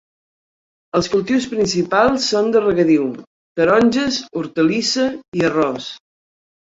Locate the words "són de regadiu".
2.33-3.05